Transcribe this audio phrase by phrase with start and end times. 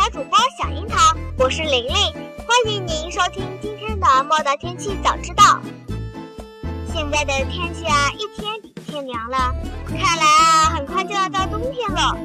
[0.00, 1.94] 小主播小樱桃，我是玲玲，
[2.46, 5.60] 欢迎您收听今天的《莫大天气早知道，
[6.90, 9.54] 现在的天气啊，一天比一天凉了，
[9.86, 12.16] 看来啊，很快就要到冬天了。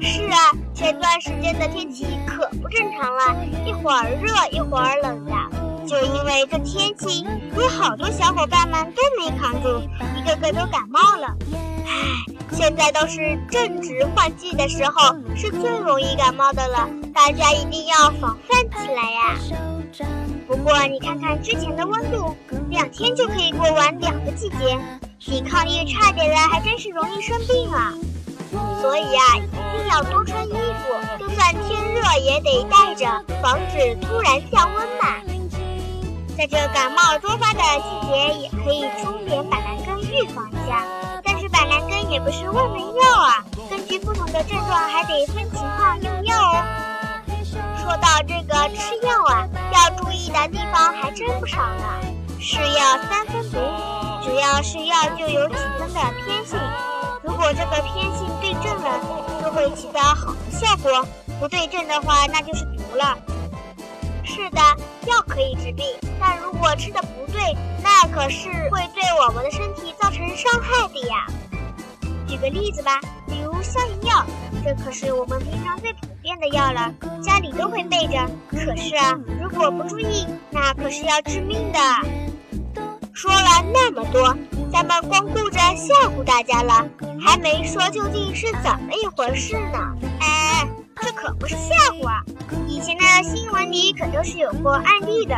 [0.00, 5.86] 是啊，前段时间的天气可不正常了，一会儿热，一会儿冷的。
[5.86, 7.26] 就因为这天气，
[7.58, 9.82] 有好多小伙伴们都没扛住，
[10.16, 11.36] 一个个都感冒了。
[11.84, 19.36] 唉，现在都是正值换季的时候，是最容易感冒的了，大家一定要防范起来呀。
[20.46, 22.36] 不过你看看之前的温度，
[22.70, 24.78] 两天就可以过完两个季节，
[25.18, 27.92] 抵抗力差点的还真是容易生病啊。
[28.80, 33.04] 所以啊，一定要多穿衣服，就算天热也得带着，
[33.42, 35.20] 防止突然降温嘛。
[36.38, 40.84] 在这感冒多发的季节，也可以冲点板蓝根预防一下。
[41.74, 46.64] 但是板蓝根也不是万能药啊，根据不同的症状还得分情况用药哦。
[47.82, 51.84] 说到这个吃药啊，要注意的地方还真不少呢。
[52.38, 53.58] 是药三分毒，
[54.22, 56.58] 只要是药就有几分的偏性。
[57.22, 59.00] 如果这个偏性对症了，
[59.42, 61.04] 就会起到好的效果；
[61.40, 63.18] 不对症的话，那就是毒了。
[64.22, 64.60] 是的，
[65.06, 65.84] 药可以治病，
[66.20, 71.26] 但如果吃的不对，那可是会对我们的身体造成伤害的呀。
[72.34, 74.26] 举个例子吧，比如消炎药，
[74.64, 78.28] 这可是我们平常最普遍的药了，家里都会备着。
[78.50, 81.78] 可是啊，如果不注意，那可是要致命的。
[83.12, 84.36] 说了那么多，
[84.72, 86.84] 咱们光顾着吓唬大家了，
[87.24, 89.94] 还没说究竟是怎么一回事呢。
[90.18, 90.43] 哎。
[91.04, 92.24] 这可不是吓唬啊！
[92.66, 95.36] 以前的新闻里可都是有过案例的。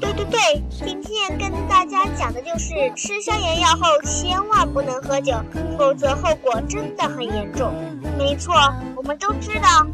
[0.00, 5.32] 对对对，今天跟大家讲的就是吃消炎药后千万不能喝酒，
[5.78, 7.72] 否则后果真的很严重。
[8.18, 8.52] 没错，
[8.96, 9.86] 我们都知道，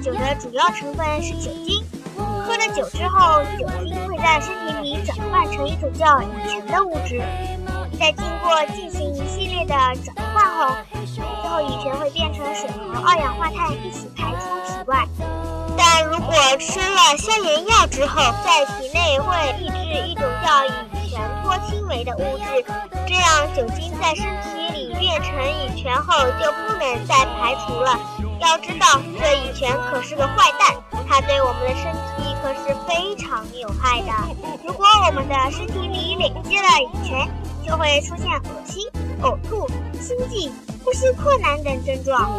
[0.00, 1.84] 酒的主要成分是酒精。
[2.16, 7.20] 喝了酒之后，酒精会在身体里转换成一种叫乙醛的物质，
[7.98, 10.76] 在经过进行一系列的转换后。
[11.12, 14.49] 最后，乙醛会变成水和二氧化碳一起排出。
[16.02, 20.70] 如果吃了消炎药之后，在体内会抑制一种叫乙
[21.10, 22.64] 醛脱氢酶的物质，
[23.06, 27.98] 这样酒精在身体里变成乙醛后就不能再排除了。
[28.40, 30.74] 要知道，这乙醛可是个坏蛋，
[31.08, 34.12] 它对我们的身体可是非常有害的。
[34.64, 37.28] 如果我们的身体里累积了乙醛，
[37.66, 38.88] 就会出现恶心、
[39.22, 39.68] 呕吐、
[40.00, 40.50] 心悸。
[40.82, 42.30] 呼吸困难等症状，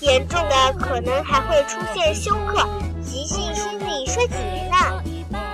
[0.00, 2.66] 严重的可能还会出现休克、
[3.04, 4.36] 急性心力衰竭
[4.68, 5.02] 呢。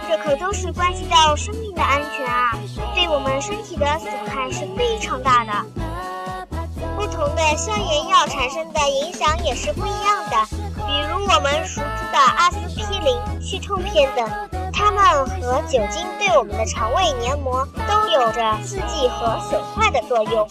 [0.08, 2.52] 这可都是关系到生命的安全啊，
[2.94, 5.52] 对我们身体的损害是非常大的。
[6.96, 14.28] 不同的消炎药产生的影响也是不一样的，比如我们熟知的阿司匹林、去痛片等，
[14.72, 20.48] 它们和酒精对我们的肠胃黏膜都有着刺激和损坏的作用。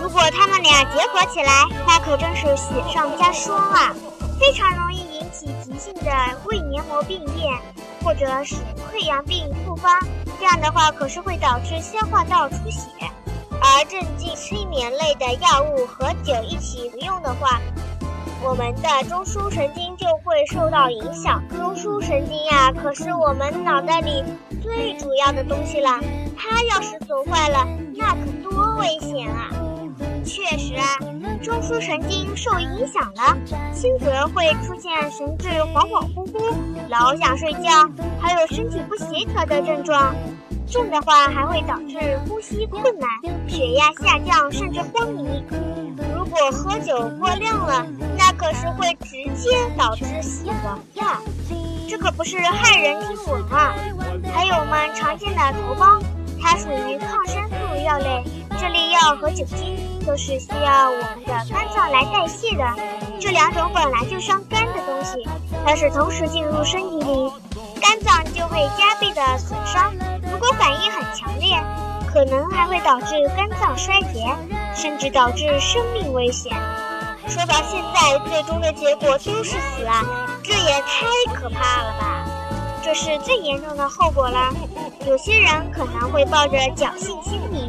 [0.00, 3.94] 如果它们俩结合起来，那可真是雪上加霜啊！
[4.40, 5.04] 非常容易
[5.82, 6.12] 性的
[6.44, 7.52] 胃黏膜病变，
[8.04, 8.54] 或者使
[8.88, 9.98] 溃疡病复发。
[10.38, 12.88] 这样的话，可是会导致消化道出血。
[13.60, 17.60] 而镇静催眠类的药物和酒一起服用的话，
[18.44, 21.42] 我们的中枢神经就会受到影响。
[21.48, 24.22] 中枢神经呀，可是我们脑袋里
[24.62, 25.98] 最主要的东西了。
[26.36, 29.50] 它要是损坏了，那可多危险啊！
[30.24, 30.98] 确实啊，
[31.42, 33.36] 中枢神经受影响了，
[33.74, 36.54] 轻则会出现神志恍恍惚惚、
[36.88, 37.90] 老想睡觉，
[38.20, 40.14] 还有身体不协调的症状；
[40.70, 43.08] 重的话还会导致呼吸困难、
[43.48, 45.42] 血压下降，甚至昏迷。
[46.14, 47.84] 如果喝酒过量了，
[48.16, 51.18] 那可是会直接导致死亡呀！
[51.88, 53.74] 这可不是骇人听闻啊！
[54.32, 56.00] 还有我们常见的头孢，
[56.40, 58.22] 它属于抗生素药类。
[58.62, 59.76] 智利药和酒精
[60.06, 62.64] 都是需要我们的肝脏来代谢的。
[63.18, 65.28] 这两种本来就伤肝的东西，
[65.66, 67.32] 要是同时进入身体里，
[67.80, 69.92] 肝脏就会加倍的损伤。
[70.30, 71.60] 如果反应很强烈，
[72.06, 74.32] 可能还会导致肝脏衰竭，
[74.76, 76.52] 甚至导致生命危险。
[77.26, 80.04] 说到现在，最终的结果都是死啊！
[80.40, 82.24] 这也太可怕了吧！
[82.80, 84.54] 这是最严重的后果了。
[85.04, 87.68] 有些人可能会抱着侥幸心理，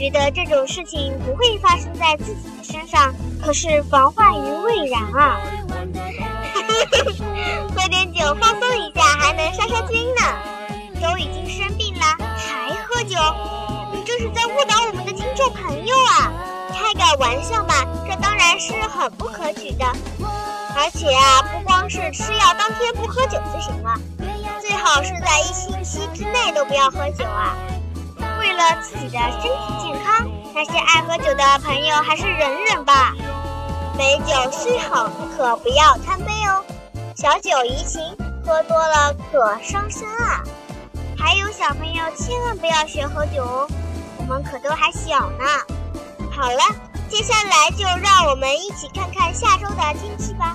[0.00, 3.12] 觉得这种事情不会发生在自己的身上。
[3.38, 5.38] 可是防患于未然啊！
[7.76, 10.22] 喝点酒放松一下，还能杀杀菌呢。
[11.02, 12.00] 都已经生病了
[12.34, 13.18] 还喝酒，
[13.92, 16.32] 你这是在误导我们的听众朋友啊！
[16.72, 17.74] 开个玩笑嘛，
[18.08, 19.84] 这当然是很不可取的。
[20.76, 23.94] 而且啊，不光是吃药当天不喝酒就行了，
[24.62, 27.54] 最好是在一星期之内都不要喝酒啊。
[28.60, 33.14] 为了自己的身体健康，那些爱喝酒的朋友还是忍忍吧。
[33.96, 36.62] 美酒虽好，可不要贪杯哦。
[37.16, 38.02] 小酒怡情，
[38.44, 40.42] 喝多了可伤身啊。
[41.16, 43.66] 还有小朋友千万不要学喝酒哦，
[44.18, 45.44] 我们可都还小呢。
[46.30, 46.60] 好了，
[47.08, 50.54] 接下来就让我们一起看看下周的天气吧。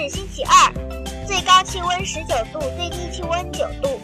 [0.00, 0.72] 日星期二，
[1.26, 4.00] 最高气温十九度，最低气温九度。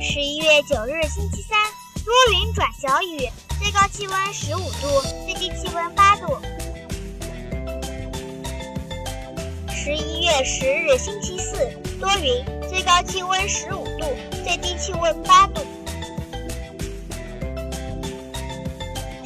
[0.00, 1.58] 十一月九日星期三，
[2.02, 3.28] 多云转小雨，
[3.60, 6.38] 最高气温十五度，最低气温八度。
[9.68, 11.58] 十一月十日星期四，
[12.00, 14.06] 多云，最高气温十五度。
[14.42, 15.60] 最低气温八度。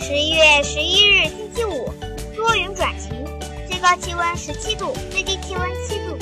[0.00, 1.92] 十一月十一日星期五，
[2.46, 3.10] 多云转晴，
[3.68, 6.16] 最高气温十七度，最低气温七度。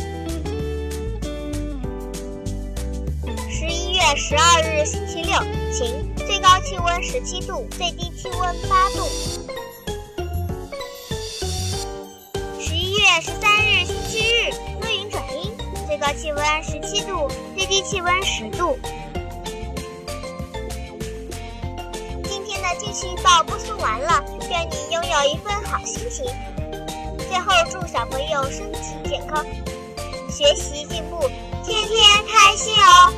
[3.50, 5.38] 十一月十二日星期六，
[5.70, 9.06] 晴，最高气温十七度，最低气温八度。
[12.58, 14.50] 十一月十三日星期日，
[14.80, 15.52] 多云转阴，
[15.86, 17.28] 最高气温十七度。
[17.54, 18.78] 最低气温十度。
[22.94, 26.24] 今天的天气预报播送完了，愿你拥有一份好心情。
[27.28, 29.44] 最后祝小朋友身体健康，
[30.30, 31.18] 学习进步，
[31.64, 33.12] 天天开心哦！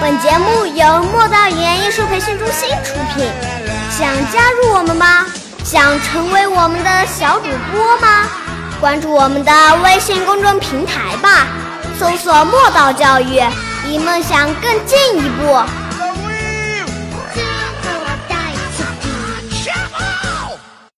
[0.00, 3.30] 本节目由莫道语言艺术培训中心出品。
[3.90, 5.26] 想加入我们吗？
[5.64, 8.47] 想成为我们的小主播吗？
[8.80, 9.52] 关注我们的
[9.82, 11.46] 微信公众平台吧，
[11.98, 13.42] 搜索“墨道教育”，
[13.84, 15.60] 离梦想更进一步。